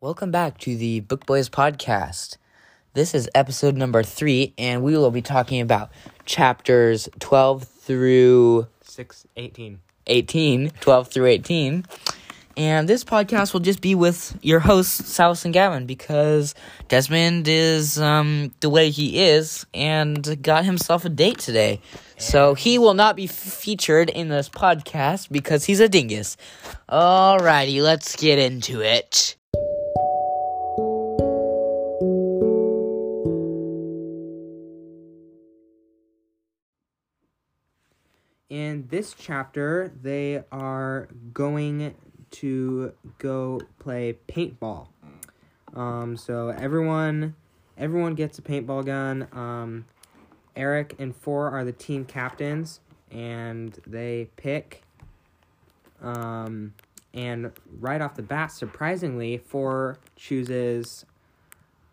[0.00, 2.36] Welcome back to the Book Boys podcast.
[2.94, 5.90] This is episode number three, and we will be talking about
[6.24, 9.80] chapters 12 through 6, 18.
[10.06, 11.84] 18, 12 through 18.
[12.56, 16.54] And this podcast will just be with your hosts, Silas and Gavin, because
[16.86, 21.80] Desmond is um, the way he is and got himself a date today.
[22.18, 26.36] So he will not be featured in this podcast because he's a dingus.
[26.88, 29.34] Alrighty, let's get into it.
[38.58, 41.94] In this chapter, they are going
[42.32, 44.88] to go play paintball.
[45.76, 47.36] Um, so everyone,
[47.76, 49.28] everyone gets a paintball gun.
[49.30, 49.84] Um,
[50.56, 52.80] Eric and Four are the team captains,
[53.12, 54.82] and they pick.
[56.02, 56.74] Um,
[57.14, 61.06] and right off the bat, surprisingly, Four chooses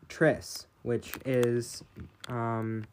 [0.09, 1.83] Tris, which is
[2.27, 2.85] um,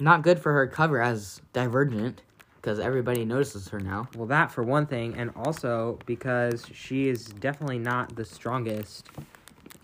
[0.00, 2.22] Not good for her cover as Divergent
[2.68, 4.06] because everybody notices her now.
[4.14, 9.08] Well, that for one thing, and also because she is definitely not the strongest,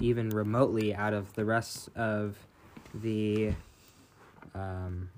[0.00, 2.36] even remotely, out of the rest of
[2.92, 3.54] the
[4.54, 5.08] um,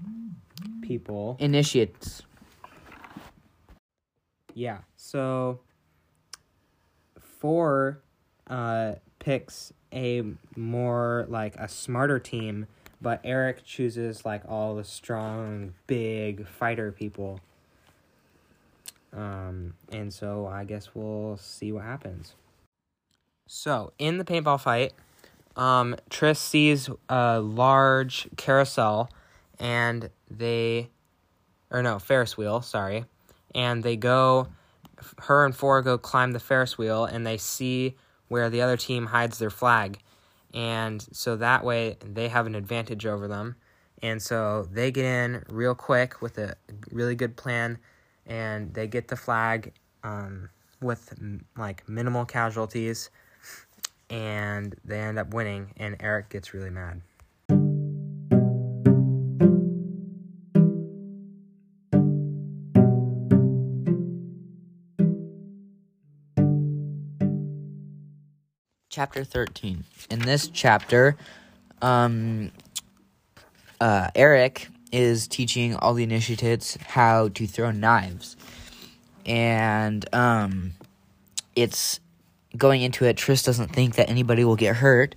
[0.81, 1.37] people.
[1.41, 2.23] Initiates.
[4.55, 5.59] Yeah, so
[7.19, 8.01] four
[8.47, 10.23] uh, picks a
[10.55, 12.69] more like a smarter team,
[13.03, 17.41] but Eric chooses like all the strong, big fighter people.
[19.17, 22.35] Um, and so I guess we'll see what happens.
[23.47, 24.93] So in the paintball fight,
[25.57, 29.09] um, Tris sees a large carousel,
[29.59, 30.91] and they,
[31.71, 32.61] or no, Ferris wheel.
[32.61, 33.07] Sorry,
[33.55, 34.49] and they go.
[35.23, 37.97] Her and four go climb the Ferris wheel, and they see
[38.29, 39.99] where the other team hides their flag,
[40.53, 43.57] and so that way they have an advantage over them,
[44.03, 46.57] and so they get in real quick with a
[46.91, 47.79] really good plan
[48.27, 49.73] and they get the flag
[50.03, 50.49] um,
[50.81, 51.15] with
[51.57, 53.11] like minimal casualties
[54.11, 57.01] and they end up winning and eric gets really mad
[68.97, 69.85] Chapter 13.
[70.11, 71.19] In this chapter,
[71.83, 72.51] um,
[73.79, 78.35] uh, Eric is teaching all the initiates how to throw knives.
[79.27, 80.73] And um,
[81.55, 82.01] it's
[82.57, 85.15] going into it, Tris doesn't think that anybody will get hurt,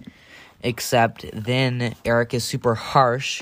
[0.62, 3.42] except then Eric is super harsh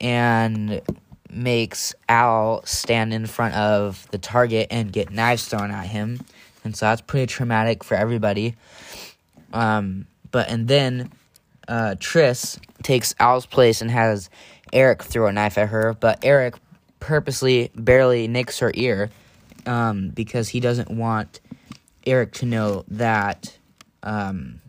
[0.00, 0.80] and
[1.28, 6.20] makes Al stand in front of the target and get knives thrown at him.
[6.64, 8.54] And so that's pretty traumatic for everybody.
[9.52, 11.12] Um, but and then
[11.68, 14.30] uh, Tris takes Al's place and has
[14.72, 16.54] Eric throw a knife at her, but Eric
[17.00, 19.10] purposely barely nicks her ear
[19.66, 21.40] um, because he doesn't want
[22.06, 23.56] Eric to know that
[24.02, 24.60] um,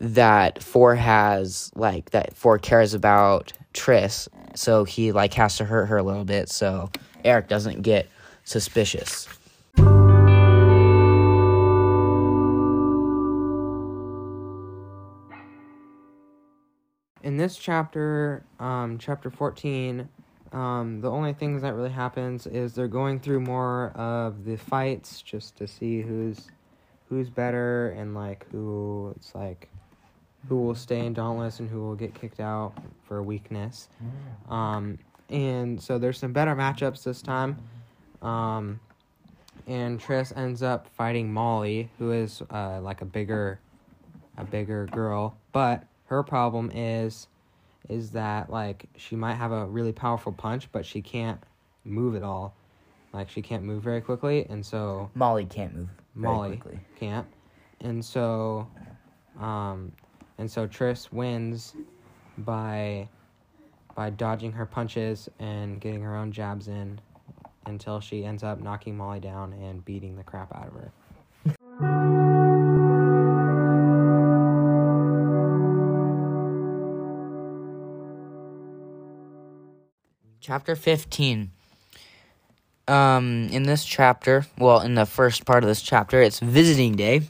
[0.00, 5.86] that Four has like that Four cares about Tris, so he like has to hurt
[5.86, 6.90] her a little bit so
[7.24, 8.08] Eric doesn't get
[8.44, 9.28] suspicious.
[17.24, 20.08] In this chapter um, chapter 14
[20.52, 25.22] um, the only things that really happens is they're going through more of the fights
[25.22, 26.50] just to see who's
[27.08, 29.70] who's better and like who it's like
[30.48, 32.74] who will stay in dauntless and who will get kicked out
[33.08, 33.88] for weakness.
[34.52, 34.98] Um,
[35.30, 37.56] and so there's some better matchups this time.
[38.20, 38.80] Um,
[39.66, 43.60] and Tris ends up fighting Molly who is uh, like a bigger
[44.36, 45.38] a bigger girl.
[45.52, 47.28] But her problem is
[47.88, 51.40] is that like she might have a really powerful punch but she can't
[51.84, 52.54] move at all
[53.12, 56.80] like she can't move very quickly and so Molly can't move very Molly quickly.
[56.98, 57.26] can't
[57.80, 58.66] and so
[59.38, 59.92] um
[60.38, 61.74] and so tris wins
[62.38, 63.08] by
[63.94, 66.98] by dodging her punches and getting her own jabs in
[67.66, 70.92] until she ends up knocking Molly down and beating the crap out of her.
[80.46, 81.50] Chapter 15.
[82.86, 87.22] Um, in this chapter, well, in the first part of this chapter, it's visiting day,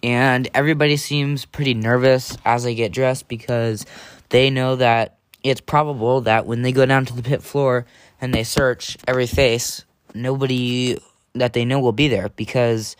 [0.00, 3.84] and everybody seems pretty nervous as they get dressed because
[4.28, 7.84] they know that it's probable that when they go down to the pit floor
[8.20, 10.96] and they search every face, nobody
[11.34, 12.94] that they know will be there because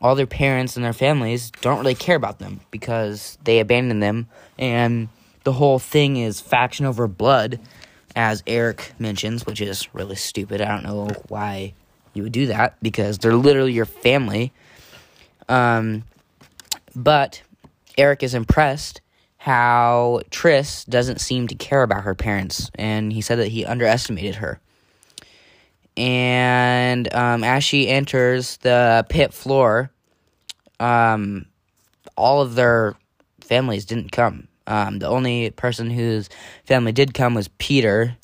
[0.00, 4.28] all their parents and their families don't really care about them because they abandoned them
[4.58, 5.10] and
[5.42, 7.60] the whole thing is faction over blood
[8.16, 10.60] as Eric mentions, which is really stupid.
[10.60, 11.74] I don't know why
[12.12, 14.52] you would do that because they're literally your family.
[15.48, 16.04] Um,
[16.94, 17.42] but
[17.98, 19.00] Eric is impressed
[19.36, 24.36] how Tris doesn't seem to care about her parents, and he said that he underestimated
[24.36, 24.58] her.
[25.96, 29.90] And um, as she enters the pit floor,
[30.80, 31.46] um,
[32.16, 32.94] all of their
[33.40, 34.48] families didn't come.
[34.66, 36.28] Um, the only person whose
[36.64, 38.16] family did come was Peter.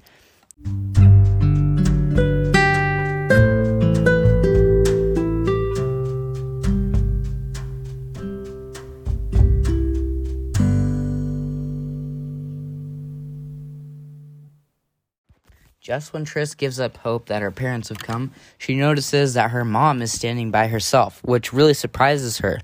[15.80, 19.64] Just when Tris gives up hope that her parents have come, she notices that her
[19.64, 22.60] mom is standing by herself, which really surprises her.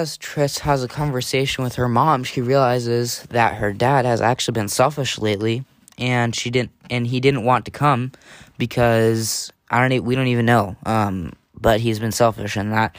[0.00, 4.52] As Tris has a conversation with her mom, she realizes that her dad has actually
[4.52, 5.62] been selfish lately
[5.98, 8.12] and she didn't and he didn't want to come
[8.56, 10.74] because I don't we don't even know.
[10.86, 12.96] Um, but he's been selfish and that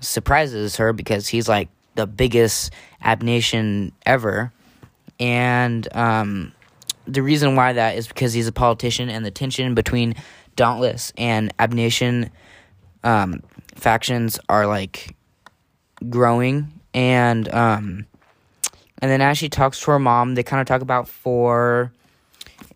[0.00, 4.52] surprises her because he's like the biggest Ab-Nation ever.
[5.18, 6.52] And um,
[7.06, 10.16] the reason why that is because he's a politician and the tension between
[10.56, 12.30] Dauntless and Ab-Nation
[13.02, 13.42] um,
[13.76, 15.16] factions are like
[16.10, 18.06] growing and um,
[19.00, 21.92] and then as she talks to her mom, they kind of talk about four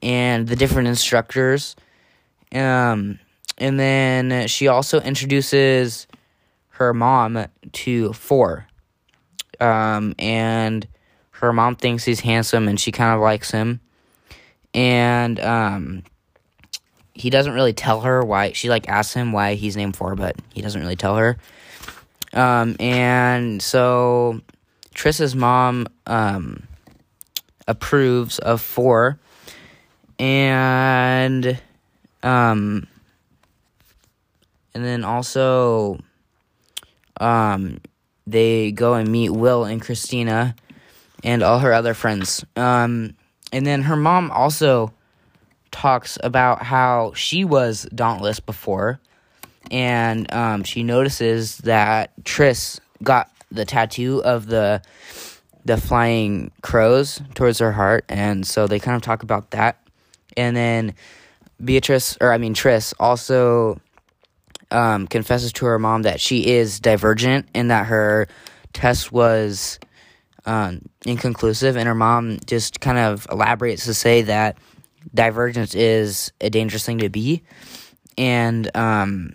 [0.02, 1.76] and the different instructors.
[2.52, 3.20] Um,
[3.58, 6.06] and then she also introduces
[6.70, 8.67] her mom to four.
[9.61, 10.87] Um, and
[11.31, 13.81] her mom thinks he's handsome and she kind of likes him.
[14.75, 16.02] And um,
[17.14, 18.52] he doesn't really tell her why.
[18.52, 21.38] She like asks him why he's named four, but he doesn't really tell her.
[22.37, 24.41] Um, and so
[24.94, 26.62] Tris's mom um,
[27.67, 29.19] approves of four
[30.19, 31.61] and
[32.23, 32.87] um
[34.75, 35.99] and then also
[37.21, 37.79] um
[38.27, 40.56] they go and meet Will and Christina
[41.23, 42.44] and all her other friends.
[42.56, 43.15] Um
[43.53, 44.93] and then her mom also
[45.71, 49.00] talks about how she was dauntless before
[49.70, 54.82] and um she notices that Tris got the tattoo of the
[55.64, 59.80] the flying crows towards her heart and so they kind of talk about that.
[60.36, 60.94] And then
[61.64, 63.80] Beatrice, or I mean Tris, also
[64.70, 68.28] um, confesses to her mom that she is divergent and that her
[68.72, 69.78] test was
[70.44, 74.58] um, inconclusive, and her mom just kind of elaborates to say that
[75.14, 77.42] divergence is a dangerous thing to be,
[78.16, 79.34] and um,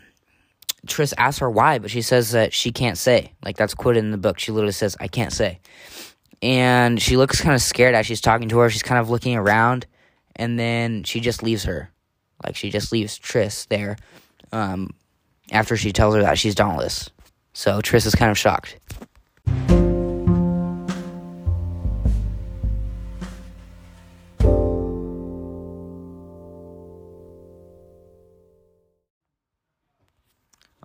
[0.87, 3.33] Tris asks her why, but she says that she can't say.
[3.43, 4.39] Like that's quoted in the book.
[4.39, 5.59] She literally says, "I can't say,"
[6.41, 8.69] and she looks kind of scared as she's talking to her.
[8.69, 9.85] She's kind of looking around
[10.35, 11.91] and then she just leaves her.
[12.43, 13.97] Like she just leaves Tris there
[14.51, 14.91] um,
[15.51, 17.09] after she tells her that she's dauntless.
[17.53, 18.79] So Tris is kind of shocked.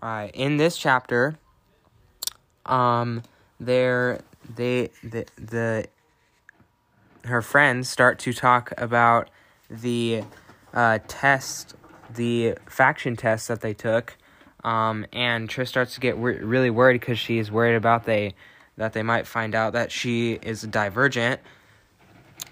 [0.07, 1.37] Alright, in this chapter,
[2.65, 3.25] um,
[3.59, 4.21] there
[4.55, 5.89] they the the
[7.25, 9.31] her friends start to talk about
[9.69, 10.23] the
[10.73, 11.75] uh, test,
[12.09, 14.17] the faction test that they took,
[14.63, 18.37] um, and Tris starts to get re- really worried because she's worried about they
[18.77, 21.41] that they might find out that she is divergent,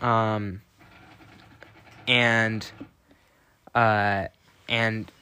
[0.00, 0.60] um,
[2.08, 2.68] and
[3.76, 4.26] uh,
[4.68, 5.12] and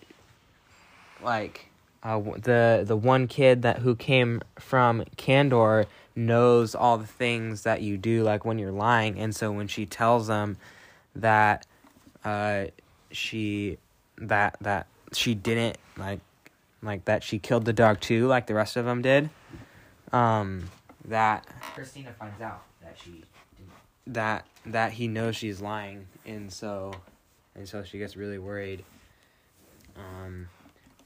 [1.22, 1.68] like
[2.02, 7.82] uh, the the one kid that who came from Candor knows all the things that
[7.82, 9.18] you do like when you're lying.
[9.18, 10.56] And so when she tells them
[11.14, 11.66] that
[12.24, 12.66] uh
[13.10, 13.78] she
[14.18, 16.20] that that she didn't like
[16.82, 19.28] like that she killed the dog too like the rest of them did
[20.12, 20.70] um
[21.04, 23.24] that Christina finds out that she
[23.56, 23.72] didn't.
[24.06, 26.06] that that he knows she's lying.
[26.24, 26.92] And so
[27.54, 28.84] and so she gets really worried.
[29.96, 30.48] Um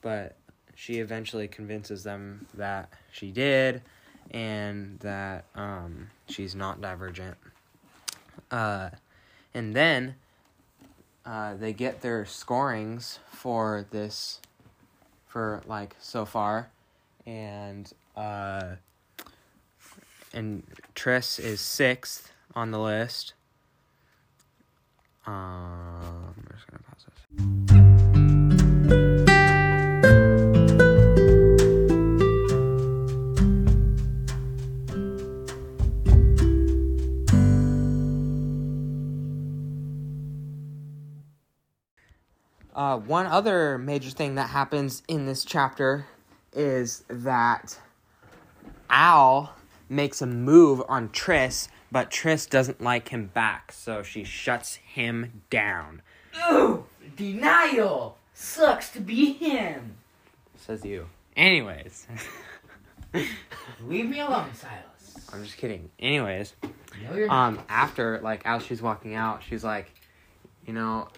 [0.03, 0.37] but
[0.77, 3.83] she eventually convinces them that she did
[4.31, 7.37] and that um, she's not divergent.
[8.51, 8.91] Uh,
[9.55, 10.15] and then
[11.25, 14.41] uh, they get their scorings for this,
[15.27, 16.69] for like so far,
[17.25, 18.75] and uh,
[20.33, 20.63] and
[20.95, 23.33] Tris is sixth on the list.
[25.27, 27.07] Um, I'm just gonna pause
[29.17, 29.26] this.
[42.87, 46.07] Uh, one other major thing that happens in this chapter
[46.53, 47.81] is that
[48.89, 49.57] Al
[49.89, 55.43] makes a move on Tris, but Tris doesn't like him back, so she shuts him
[55.51, 56.01] down.
[56.49, 56.85] Ooh,
[57.17, 58.19] denial.
[58.35, 59.97] Sucks to be him.
[60.57, 61.09] Says you.
[61.37, 62.07] Anyways,
[63.85, 65.29] Leave me alone, Silas.
[65.33, 65.91] I'm just kidding.
[65.99, 66.55] Anyways,
[67.03, 69.93] No, um, after like as she's walking out, she's like,
[70.65, 71.09] you know,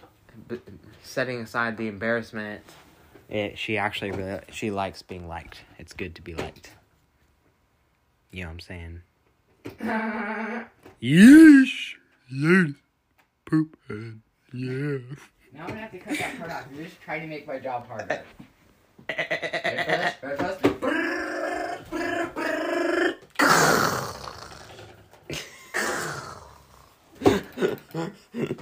[0.47, 0.61] b-
[1.03, 2.63] setting aside the embarrassment,
[3.29, 5.63] it she actually really she likes being liked.
[5.79, 6.73] It's good to be liked.
[8.31, 9.03] You know what I'm saying?
[11.03, 11.95] Yeesh,
[12.31, 12.71] yes,
[13.47, 14.21] poop head,
[14.53, 14.99] yeah.
[15.53, 16.65] Now I'm gonna have to cut that part off.
[16.75, 18.23] You're just trying to make my job harder.
[19.09, 19.27] Ready
[19.77, 20.15] for this?
[20.23, 20.89] Ready for
[27.59, 27.79] this?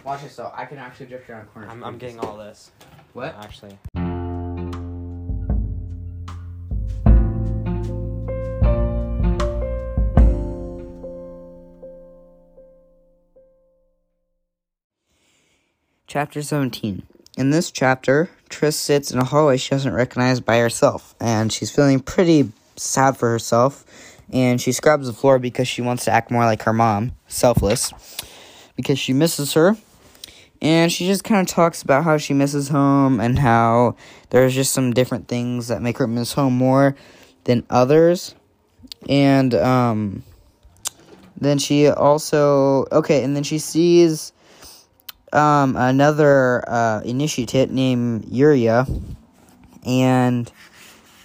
[0.04, 0.52] Watch this though.
[0.54, 1.70] I can actually drift around corners.
[1.70, 2.70] I'm I'm getting all this
[3.12, 3.34] What?
[3.38, 3.78] actually.
[16.08, 17.02] Chapter 17.
[17.36, 21.70] In this chapter, Tris sits in a hallway she doesn't recognize by herself, and she's
[21.70, 23.84] feeling pretty sad for herself.
[24.32, 27.92] And she scrubs the floor because she wants to act more like her mom, selfless,
[28.76, 29.76] because she misses her.
[30.62, 33.96] And she just kind of talks about how she misses home and how
[34.30, 36.96] there's just some different things that make her miss home more
[37.44, 38.34] than others.
[39.08, 40.22] And um,
[41.38, 44.32] then she also okay, and then she sees
[45.32, 48.86] um, another uh, initiate named Uriah,
[49.84, 50.50] and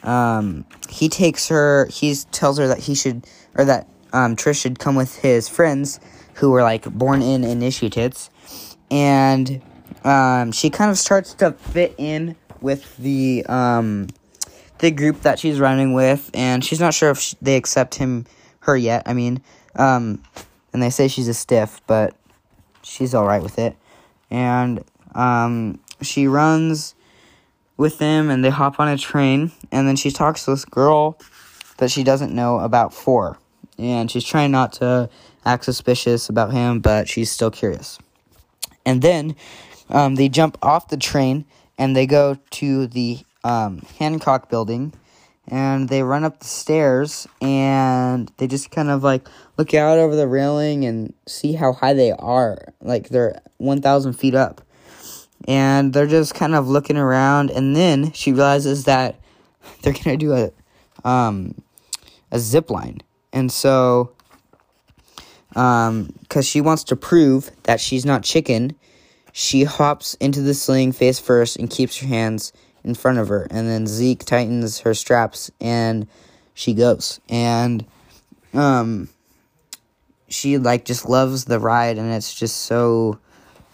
[0.03, 1.87] um, he takes her.
[1.87, 5.99] He tells her that he should, or that um, Trish should come with his friends
[6.41, 8.29] who were like born in initiates,
[8.91, 9.61] and
[10.03, 14.07] um, she kind of starts to fit in with the um,
[14.79, 18.25] the group that she's running with, and she's not sure if sh they accept him
[18.59, 19.03] her yet.
[19.05, 19.41] I mean,
[19.75, 20.21] um,
[20.73, 22.15] and they say she's a stiff, but
[22.83, 23.75] she's all right with it
[24.29, 24.83] and
[25.13, 26.95] um, she runs
[27.77, 31.17] with them and they hop on a train and then she talks to this girl
[31.77, 33.37] that she doesn't know about four
[33.77, 35.09] and she's trying not to
[35.45, 37.99] act suspicious about him but she's still curious.
[38.85, 39.35] And then
[39.89, 41.45] um, they jump off the train
[41.77, 44.93] and they go to the um, hancock building
[45.47, 50.15] and they run up the stairs and they just kind of like look out over
[50.15, 52.73] the railing and see how high they are.
[52.81, 54.61] Like they're 1000 feet up.
[55.47, 59.19] And they're just kind of looking around and then she realizes that
[59.81, 60.51] they're gonna do a
[61.03, 61.61] um
[62.31, 63.01] a zip line.
[63.33, 64.11] And so
[65.55, 68.75] um because she wants to prove that she's not chicken.
[69.33, 72.51] She hops into the sling face first and keeps her hands
[72.83, 73.47] in front of her.
[73.49, 76.07] And then zeke tightens her straps and
[76.53, 77.19] she goes.
[77.29, 77.85] And
[78.53, 79.09] um
[80.27, 83.19] she like just loves the ride and it's just so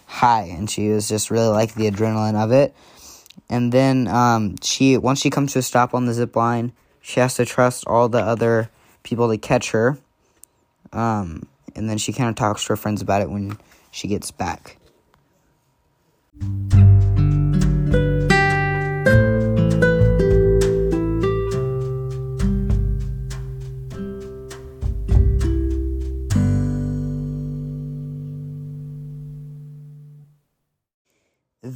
[0.05, 0.43] high.
[0.43, 2.75] And she was just really like the adrenaline of it.
[3.49, 7.21] And then um she once she comes to a stop on the zip line she
[7.21, 8.69] has to trust all the other
[9.03, 9.97] people to catch her.
[10.91, 13.57] Um and then she kind of talks to her friends about it when
[13.91, 14.77] she gets back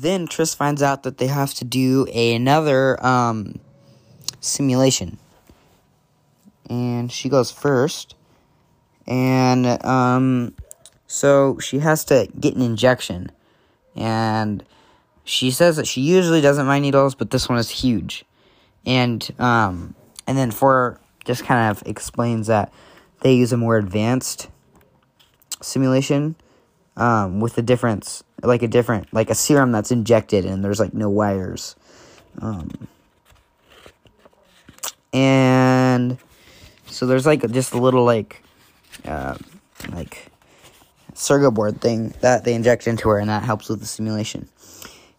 [0.01, 3.60] then Tris finds out that they have to do another um,
[4.39, 5.17] simulation.
[6.70, 8.15] And she goes first.
[9.08, 10.55] And um,
[11.08, 13.31] so she has to get an injection.
[13.96, 14.63] And
[15.24, 18.25] she says that she usually doesn't mind needles, but this one is huge.
[18.86, 19.96] And um,
[20.27, 22.72] and then for just kind of explains that
[23.22, 24.50] they use a more advanced
[25.62, 26.36] simulation
[26.98, 30.93] um, with a difference, like a different, like a serum that's injected and there's like
[30.93, 31.75] no wires.
[32.39, 32.88] Um,
[35.13, 36.17] and
[36.88, 38.43] so there's like just a little like,
[39.05, 39.38] uh,
[39.91, 40.31] like
[41.13, 44.48] circuit board thing that they inject into her and that helps with the simulation.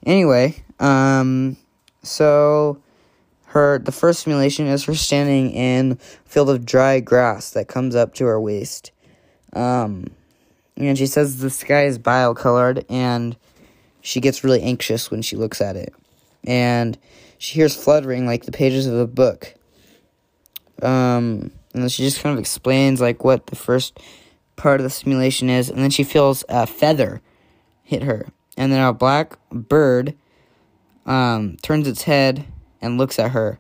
[0.05, 1.57] Anyway, um,
[2.03, 2.81] so
[3.47, 7.95] her the first simulation is her standing in a field of dry grass that comes
[7.95, 8.91] up to her waist.
[9.53, 10.07] Um,
[10.77, 13.37] and she says the sky is bile colored and
[14.01, 15.95] she gets really anxious when she looks at it.
[16.45, 16.99] And
[17.39, 19.55] she hears fluttering like the pages of a book.
[20.83, 23.99] Um, and then she just kind of explains like what the first
[24.57, 27.21] part of the simulation is, and then she feels a feather
[27.83, 30.15] hit her, and then a black bird
[31.07, 32.45] um, turns its head
[32.81, 33.59] and looks at her,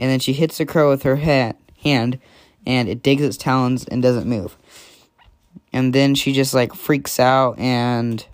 [0.00, 4.02] and then she hits the crow with her hand, and it digs its talons and
[4.02, 4.56] doesn't move,
[5.72, 8.26] and then she just like freaks out, and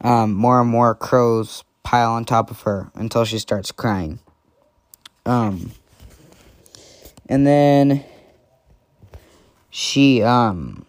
[0.00, 4.20] um, more and more crows pile on top of her until she starts crying.
[5.24, 5.72] Um,
[7.28, 8.04] and then
[9.70, 10.84] she um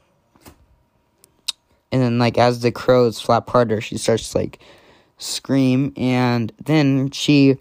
[1.92, 4.60] and then like as the crows flap harder she starts to like
[5.20, 5.94] scream.
[5.96, 7.58] And then she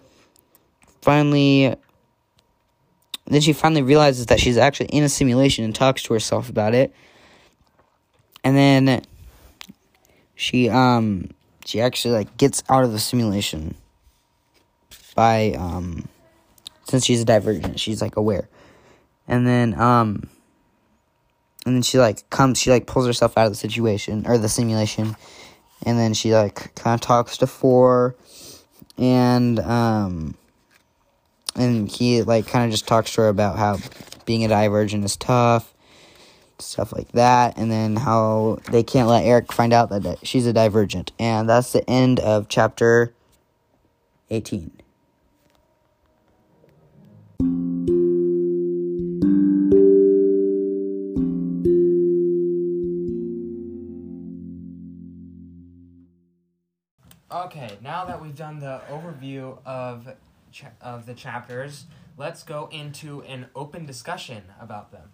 [1.03, 1.75] finally
[3.27, 6.75] then she finally realizes that she's actually in a simulation and talks to herself about
[6.75, 6.95] it.
[8.43, 9.03] And then
[10.35, 11.31] she um
[11.67, 13.75] she actually like gets out of the simulation
[15.15, 16.09] by um
[16.89, 18.49] since she's a divergent she's like aware
[19.29, 20.29] and then um
[21.67, 24.49] and then she like comes she like pulls herself out of the situation or the
[24.49, 25.15] simulation.
[25.85, 28.17] And then she like kind of talks to four.
[28.97, 30.35] And um
[31.55, 33.79] and he like kind of just talks to her about how
[34.25, 35.75] being a divergent is tough
[36.61, 37.57] stuff like that.
[37.57, 41.73] And then how they can't let eric find out that she's a divergent and that's
[41.73, 43.15] the end of chapter
[44.31, 44.73] 18
[57.31, 60.09] Okay, now that we've done the overview of
[60.51, 61.85] cha- of the chapters,
[62.17, 65.11] let's go into an open discussion about them.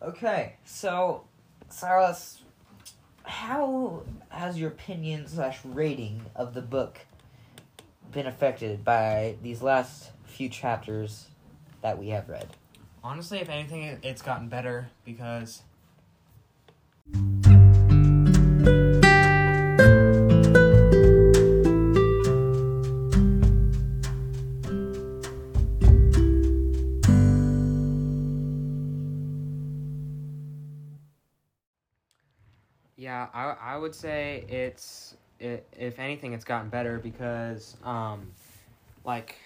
[0.00, 1.24] Okay, so
[1.68, 2.40] Silas,
[3.24, 7.00] how has your opinion slash rating of the book
[8.10, 11.26] been affected by these last few chapters
[11.82, 12.48] that we have read?
[13.02, 15.62] Honestly, if anything, it's gotten better because
[33.34, 38.30] I I would say it's it, if anything it's gotten better because um
[39.04, 39.36] like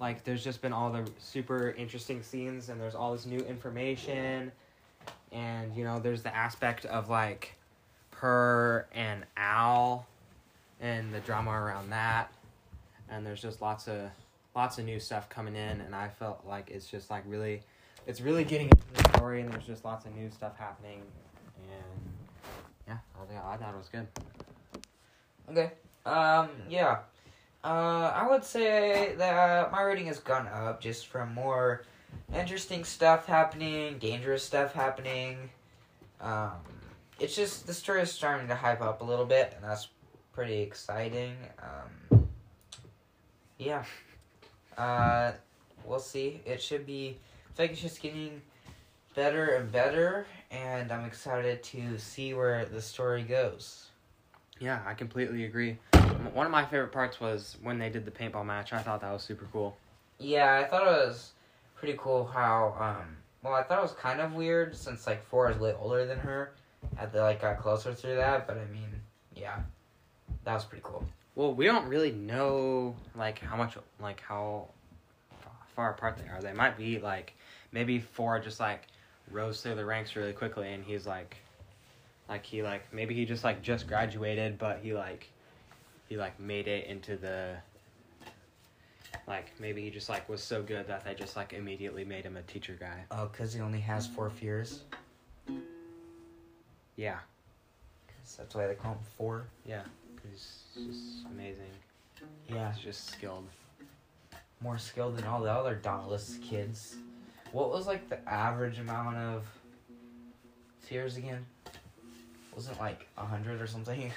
[0.00, 4.50] like there's just been all the super interesting scenes and there's all this new information
[5.32, 7.56] and you know there's the aspect of like
[8.10, 10.06] Per and Al
[10.80, 12.32] and the drama around that.
[13.10, 14.10] And there's just lots of
[14.54, 17.62] lots of new stuff coming in and I felt like it's just like really
[18.06, 21.02] it's really getting into the story and there's just lots of new stuff happening
[21.58, 22.23] and
[22.86, 24.06] yeah, I think I thought it was good.
[25.50, 25.72] Okay.
[26.06, 26.50] Um.
[26.68, 26.98] Yeah.
[27.62, 28.12] Uh.
[28.14, 31.84] I would say that my rating has gone up just from more
[32.34, 35.50] interesting stuff happening, dangerous stuff happening.
[36.20, 36.52] Um.
[37.20, 39.88] It's just the story is starting to hype up a little bit, and that's
[40.32, 41.36] pretty exciting.
[41.62, 42.28] Um.
[43.58, 43.84] Yeah.
[44.76, 45.32] Uh.
[45.84, 46.40] We'll see.
[46.46, 47.18] It should be.
[47.58, 48.42] I like it's just getting
[49.14, 53.88] better and better, and I'm excited to see where the story goes.
[54.60, 55.78] Yeah, I completely agree.
[56.32, 58.72] One of my favorite parts was when they did the paintball match.
[58.72, 59.76] I thought that was super cool.
[60.18, 61.32] Yeah, I thought it was
[61.76, 65.50] pretty cool how um well I thought it was kind of weird since like four
[65.50, 66.52] is way older than her.
[66.96, 68.88] Had they like got closer through that, but I mean,
[69.34, 69.58] yeah.
[70.44, 71.04] That was pretty cool.
[71.34, 74.68] Well, we don't really know like how much like how
[75.74, 76.40] far apart they are.
[76.40, 77.34] They might be like
[77.72, 78.86] maybe four just like
[79.30, 81.36] rose through the ranks really quickly and he's like
[82.28, 85.28] like he like maybe he just like just graduated but he like
[86.08, 87.56] he like made it into the
[89.26, 92.36] like maybe he just like was so good that they just like immediately made him
[92.36, 93.04] a teacher guy.
[93.10, 94.82] Oh, cuz he only has four fears.
[96.96, 97.18] Yeah.
[98.06, 99.46] 'Cause that's why they call him four.
[99.64, 99.82] Yeah.
[100.30, 101.70] He's just amazing.
[102.48, 103.48] Yeah, He's just skilled.
[104.60, 106.96] more skilled than all the other dauntless kids.
[107.54, 109.46] What was like the average amount of
[110.84, 111.46] tears again?
[112.52, 114.10] Wasn't it, like a hundred or something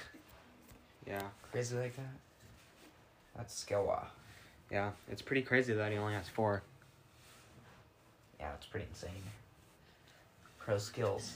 [1.06, 1.22] Yeah.
[1.52, 2.16] crazy like that?
[3.36, 4.08] That's skill wow.
[4.72, 4.90] Yeah.
[5.08, 6.64] It's pretty crazy that he only has four.
[8.40, 9.22] Yeah, it's pretty insane.
[10.58, 11.34] Pro skills.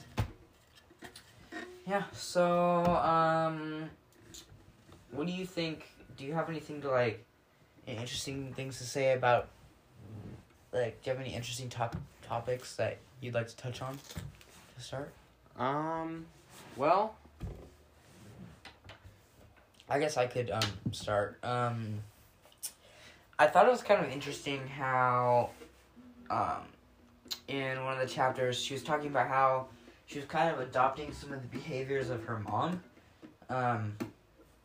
[1.87, 3.89] Yeah, so um
[5.13, 7.25] what do you think do you have anything to like
[7.87, 9.51] interesting things to say about?
[10.73, 13.99] Like, do you have any interesting top topics that you'd like to touch on
[14.77, 15.13] to start?
[15.59, 16.25] Um,
[16.77, 17.15] well,
[19.89, 21.39] I guess I could um start.
[21.45, 21.99] Um
[23.39, 25.51] I thought it was kind of interesting how
[26.31, 26.63] um
[27.49, 29.67] in one of the chapters she was talking about how
[30.07, 32.83] she was kind of adopting some of the behaviors of her mom
[33.51, 33.97] um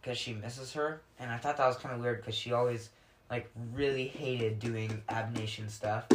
[0.01, 2.89] because she misses her and I thought that was kind of weird because she always
[3.29, 6.05] like really hated doing abnation stuff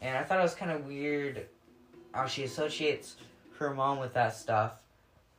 [0.00, 1.46] and I thought it was kind of weird
[2.12, 3.16] how she associates
[3.58, 4.72] her mom with that stuff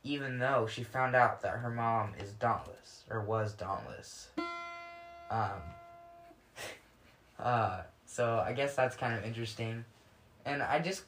[0.04, 4.28] even though she found out that her mom is dauntless or was dauntless.
[5.30, 5.60] Um.
[7.36, 7.82] Uh.
[8.06, 9.84] So I guess that's kind of interesting,
[10.44, 11.02] and I just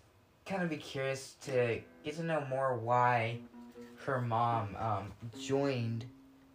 [0.44, 3.38] kind of be curious to get to know more why
[4.04, 6.04] her mom um joined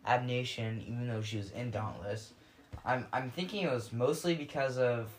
[0.05, 2.33] Abnation even though she was in Dauntless.
[2.85, 5.09] I'm I'm thinking it was mostly because of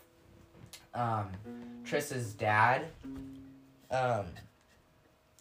[0.93, 1.27] um
[1.85, 2.85] Tris's dad.
[3.91, 4.25] Um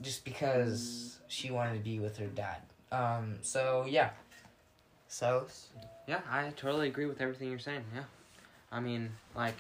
[0.03, 2.59] just because she wanted to be with her dad.
[2.91, 4.11] Um, so yeah.
[5.09, 5.47] So
[6.07, 7.85] yeah, I totally agree with everything you're saying.
[7.95, 8.05] Yeah,
[8.71, 9.57] I mean, like,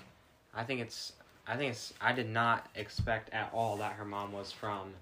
[0.54, 1.12] I think it's,
[1.46, 4.92] I think it's, I did not expect at all that her mom was from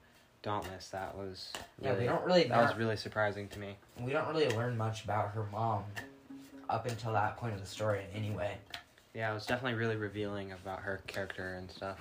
[0.42, 0.88] Dauntless.
[0.88, 3.76] That was yeah, we don't really that was really surprising to me.
[4.00, 5.84] we don't really learn much about her mom
[6.70, 8.56] up until that point of the story anyway.
[9.14, 11.98] Yeah, it was definitely really revealing about her character and stuff.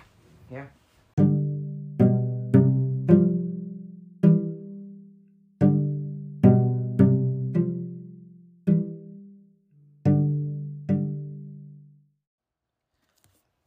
[0.51, 0.65] Yeah.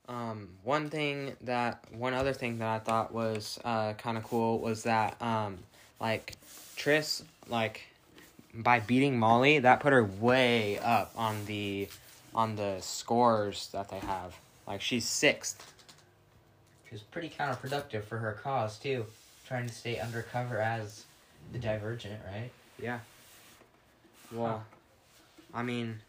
[0.08, 4.60] Um, one thing that one other thing that I thought was uh, kind of cool
[4.60, 5.58] was that um,
[6.00, 6.36] like
[6.76, 7.82] Tris like
[8.54, 11.88] by beating Molly that put her way up on the
[12.34, 14.36] on the scores that they have.
[14.66, 15.72] Like she's sixth.
[16.88, 19.06] She was pretty counterproductive for her cause too,
[19.46, 21.04] trying to stay undercover as
[21.52, 22.50] the Divergent, right?
[22.80, 23.00] Yeah.
[24.30, 24.64] Well,
[25.52, 26.00] I mean,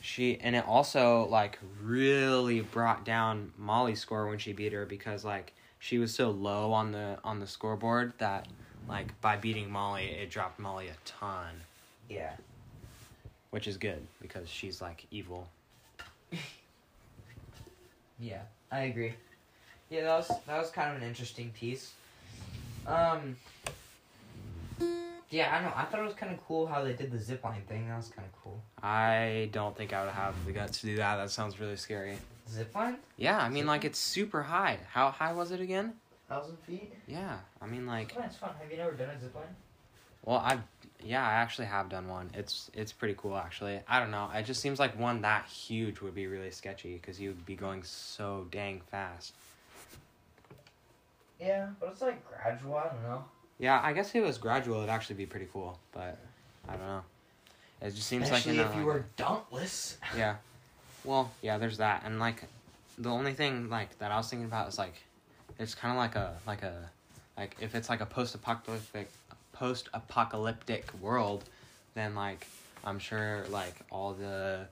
[0.00, 5.24] she and it also like really brought down Molly's score when she beat her because
[5.24, 8.46] like she was so low on the on the scoreboard that
[8.88, 11.54] like by beating Molly it dropped Molly a ton,
[12.08, 12.32] Yeah.
[13.50, 15.48] which is good because she's like evil.
[18.20, 19.12] Yeah, I agree.
[19.90, 21.92] Yeah, that was that was kind of an interesting piece.
[22.86, 23.36] Um.
[25.30, 25.72] Yeah, I know.
[25.74, 27.88] I thought it was kind of cool how they did the zipline thing.
[27.88, 28.60] That was kind of cool.
[28.82, 31.16] I don't think I would have the guts to do that.
[31.16, 32.16] That sounds really scary.
[32.48, 32.96] Zipline?
[33.16, 34.78] Yeah, I mean like it's super high.
[34.92, 35.94] How high was it again?
[36.28, 36.92] Thousand feet?
[37.06, 38.50] Yeah, I mean like Zipline's fun.
[38.60, 39.52] Have you never done a zipline?
[40.24, 40.58] Well, I
[41.04, 42.30] yeah, I actually have done one.
[42.34, 43.80] It's it's pretty cool actually.
[43.86, 44.30] I don't know.
[44.34, 47.82] It just seems like one that huge would be really sketchy because you'd be going
[47.82, 49.34] so dang fast.
[51.40, 52.76] Yeah, but it's like gradual.
[52.76, 53.24] I don't know.
[53.58, 55.78] Yeah, I guess if it was gradual, it'd actually be pretty cool.
[55.92, 56.18] But
[56.68, 57.02] I don't know.
[57.82, 59.98] It just seems Especially like if know, you like- were dauntless.
[60.16, 60.36] yeah.
[61.04, 62.44] Well, yeah, there's that, and like,
[62.96, 64.94] the only thing like that I was thinking about is like,
[65.58, 66.90] it's kind of like a like a,
[67.36, 69.10] like if it's like a post-apocalyptic,
[69.52, 71.44] post-apocalyptic world,
[71.94, 72.46] then like
[72.84, 74.66] I'm sure like all the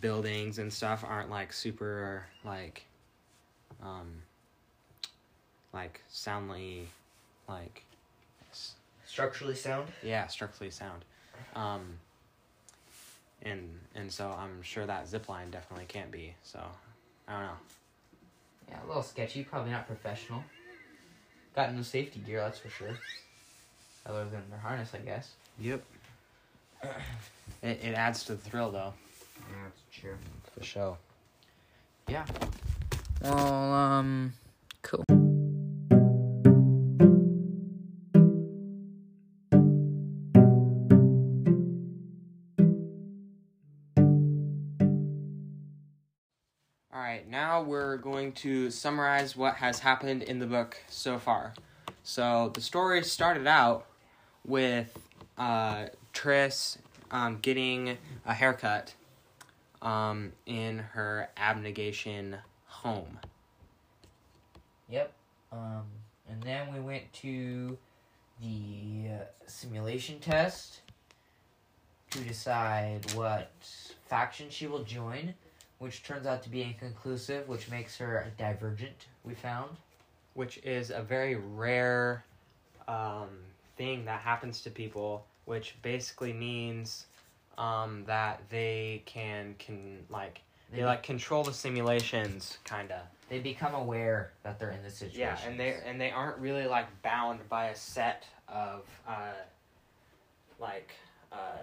[0.00, 2.84] buildings and stuff aren't like super like,
[3.82, 4.22] um,
[5.72, 6.88] like soundly,
[7.48, 7.84] like,
[9.06, 9.88] Structurally sound.
[10.02, 11.04] yeah, structurally sound.
[11.56, 11.98] Um,
[13.42, 16.34] and and so I'm sure that zip line definitely can't be.
[16.42, 16.60] So
[17.26, 17.56] I don't know.
[18.70, 19.44] Yeah, a little sketchy.
[19.44, 20.42] Probably not professional.
[21.54, 22.98] Got no safety gear, that's for sure.
[24.06, 25.32] Other than their harness, I guess.
[25.58, 25.82] Yep.
[27.60, 28.94] It it adds to the thrill though.
[29.50, 30.16] Yeah, that's true.
[30.56, 30.96] For sure.
[32.06, 32.24] Yeah.
[33.20, 34.32] Well, um,
[34.82, 35.17] cool.
[47.68, 51.52] We're going to summarize what has happened in the book so far.
[52.02, 53.84] So the story started out
[54.46, 54.98] with
[55.36, 56.78] uh, Tris
[57.10, 58.94] um, getting a haircut
[59.82, 63.18] um, in her abnegation home.
[64.88, 65.12] Yep.
[65.52, 65.84] Um,
[66.26, 67.76] and then we went to
[68.40, 70.80] the uh, simulation test
[72.12, 73.50] to decide what
[74.06, 75.34] faction she will join,
[75.78, 79.06] which turns out to be inconclusive, which makes her a divergent.
[79.24, 79.76] We found.
[80.34, 82.24] which is a very rare
[82.86, 83.28] um,
[83.76, 87.06] thing that happens to people, which basically means
[87.56, 93.08] um, that they can can like they They- like control the simulations, kinda.
[93.28, 95.20] They become aware that they're in the situation.
[95.20, 99.32] Yeah, and they and they aren't really like bound by a set of uh,
[100.58, 100.90] like
[101.32, 101.58] uh,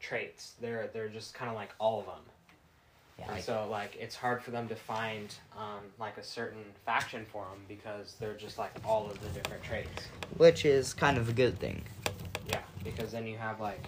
[0.00, 0.54] traits.
[0.60, 2.24] They're they're just kind of like all of them.
[3.18, 7.24] Yeah, And so like it's hard for them to find um, like a certain faction
[7.30, 10.08] for them because they're just like all of the different traits.
[10.36, 11.84] Which is kind of a good thing.
[12.48, 13.84] Yeah, because then you have like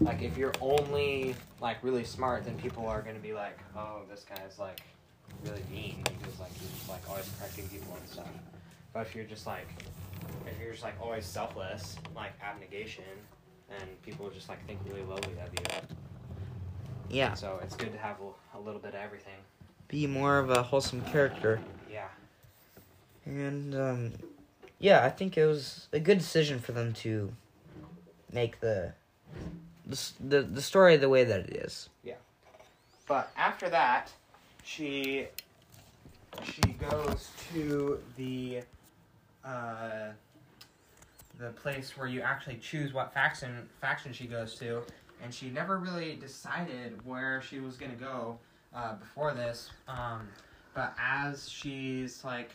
[0.00, 4.24] like if you're only like really smart, then people are gonna be like, oh, this
[4.28, 4.80] guy's like
[5.44, 8.28] really mean because like he's just like always correcting people and stuff.
[8.92, 9.68] But if you're just like
[10.46, 13.04] if you're just like always selfless, like abnegation,
[13.68, 15.96] then people just like think really lowly of you.
[17.10, 17.34] Yeah.
[17.34, 19.34] So it's good to have a, a little bit of everything.
[19.88, 21.60] Be more of a wholesome character.
[21.90, 22.08] Yeah.
[23.24, 24.12] And um,
[24.78, 27.32] yeah, I think it was a good decision for them to
[28.32, 28.92] make the
[29.86, 31.88] the the, the story the way that it is.
[32.02, 32.14] Yeah.
[33.06, 34.10] But after that,
[34.64, 35.26] she
[36.42, 38.62] she goes to the
[39.44, 40.08] uh,
[41.38, 44.82] the place where you actually choose what faction faction she goes to,
[45.22, 48.38] and she never really decided where she was gonna go
[48.74, 49.70] uh, before this.
[49.88, 50.28] Um,
[50.74, 52.50] but as she's like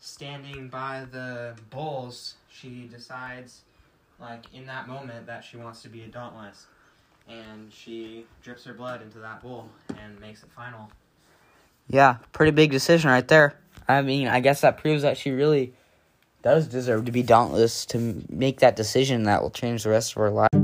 [0.00, 3.62] standing by the bulls, she decides
[4.20, 6.66] like in that moment that she wants to be a dauntless
[7.28, 9.68] and she drips her blood into that bull
[10.00, 10.90] and makes it final.
[11.88, 13.54] Yeah, pretty big decision right there.
[13.86, 15.72] I mean, I guess that proves that she really
[16.42, 20.16] does deserve to be dauntless to make that decision that will change the rest of
[20.16, 20.57] her life.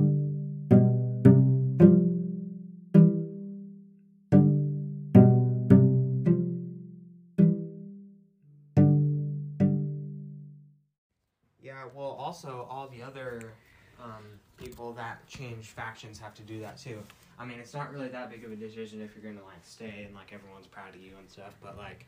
[15.36, 16.98] Change factions have to do that too.
[17.38, 20.04] I mean, it's not really that big of a decision if you're gonna like stay
[20.06, 21.54] and like everyone's proud of you and stuff.
[21.62, 22.06] But like,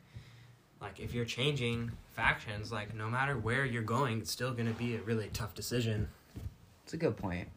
[0.80, 4.94] like if you're changing factions, like no matter where you're going, it's still gonna be
[4.94, 6.08] a really tough decision.
[6.84, 7.48] It's a good point.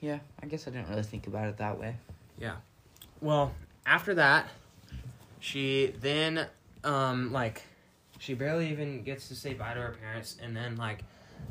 [0.00, 1.96] Yeah, I guess I didn't really think about it that way.
[2.38, 2.56] Yeah.
[3.20, 3.54] Well,
[3.86, 4.48] after that,
[5.38, 6.46] she then
[6.82, 7.62] um like
[8.18, 11.04] she barely even gets to say bye to her parents and then like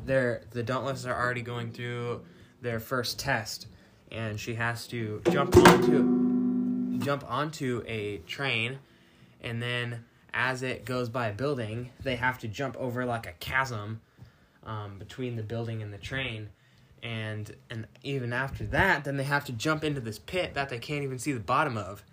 [0.04, 2.22] they're the dauntless are already going through
[2.62, 3.66] their first test
[4.10, 8.78] and she has to jump onto jump onto a train
[9.42, 13.32] and then as it goes by a building they have to jump over like a
[13.32, 14.00] chasm
[14.64, 16.48] um, between the building and the train.
[17.02, 20.78] And and even after that then they have to jump into this pit that they
[20.78, 22.04] can't even see the bottom of.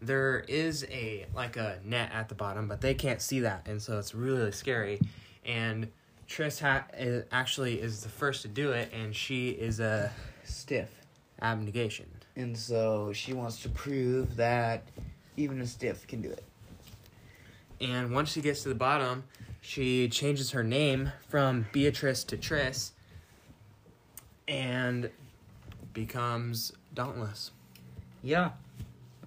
[0.00, 3.82] There is a like a net at the bottom but they can't see that and
[3.82, 4.98] so it's really scary.
[5.44, 5.88] And
[6.30, 10.12] Tris ha- is, actually is the first to do it and she is a
[10.44, 10.88] Stiff.
[11.42, 14.84] abnegation And so she wants to prove that
[15.36, 16.44] even a stiff can do it.
[17.80, 19.24] and once she gets to the bottom
[19.60, 22.92] she changes her name from Beatrice to Tris
[24.46, 25.10] and
[25.92, 27.50] becomes dauntless
[28.22, 28.50] Yeah.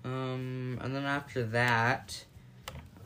[0.05, 2.25] Um, and then after that,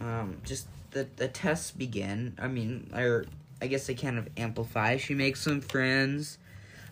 [0.01, 2.33] um, just the the tests begin.
[2.39, 3.25] I mean, or
[3.61, 4.97] I guess they kind of amplify.
[4.97, 6.37] She makes some friends.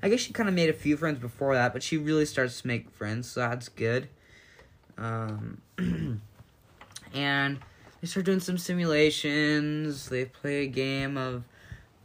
[0.01, 2.62] I guess she kind of made a few friends before that, but she really starts
[2.62, 4.08] to make friends, so that's good.
[4.97, 5.62] Um,
[7.13, 7.60] and
[8.01, 10.10] they start doing some simulations.
[10.10, 11.43] They play a game of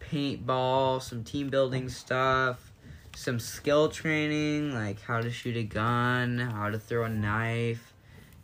[0.00, 2.70] paintball, some team building stuff
[3.16, 7.92] some skill training, like how to shoot a gun, how to throw a knife,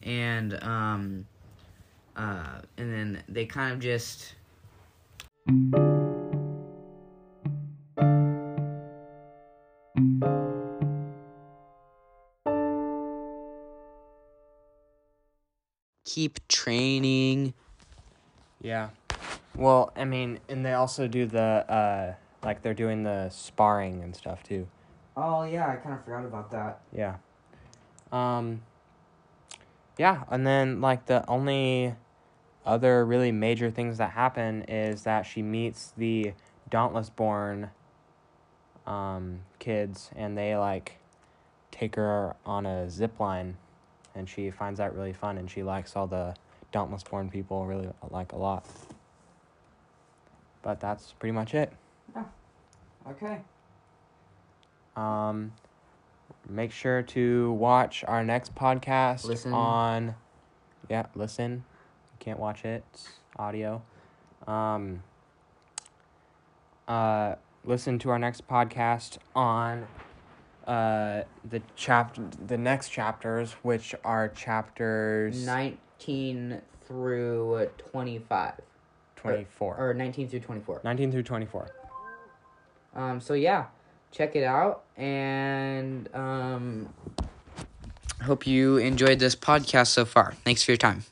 [0.03, 1.27] and um,
[2.17, 4.35] uh, and then they kind of just.
[16.17, 17.53] Keep training.
[18.63, 18.89] Yeah.
[19.55, 21.39] Well, I mean, and they also do the
[21.71, 24.67] uh like they're doing the sparring and stuff too.
[25.15, 26.81] Oh yeah, I kind of forgot about that.
[26.91, 27.17] Yeah.
[28.13, 28.63] Um
[29.99, 31.97] Yeah, and then like the only
[32.65, 36.33] other really major things that happen is that she meets the
[36.71, 37.73] Dauntless born
[38.87, 40.97] um kids and they like
[41.71, 43.59] take her on a zip line
[44.17, 46.35] and she finds that really fun and she likes all the
[46.73, 48.67] Dauntless born people really like a lot.
[50.63, 51.73] But that's pretty much it.
[53.09, 53.39] Okay.
[54.97, 55.53] Um,
[56.49, 59.53] make sure to watch our next podcast Listen.
[59.53, 60.17] on.
[60.91, 61.65] Yeah, listen.
[62.13, 62.85] You can't watch it.
[62.93, 63.83] It's audio.
[64.47, 65.03] Um.
[66.89, 69.87] Uh, listen to our next podcast on
[70.67, 78.55] uh, the chap the next chapters, which are chapters 19 through 25.
[79.17, 79.77] 24.
[79.77, 80.81] Or 19 through 24.
[80.85, 81.69] 19 through 24.
[82.95, 83.67] Um, so yeah,
[84.13, 86.89] check it out and um,
[88.23, 90.33] Hope you enjoyed this podcast so far.
[90.45, 91.05] Thanks for your time.